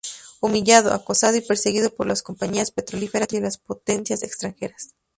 [0.39, 4.95] Humillado, acosado y perseguido por las compañías petrolíferas y las potencias extranjeras.